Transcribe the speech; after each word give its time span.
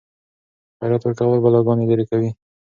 خیرات 0.77 1.01
ورکول 1.03 1.39
بلاګانې 1.43 1.85
لیرې 1.89 2.05
کوي. 2.11 2.29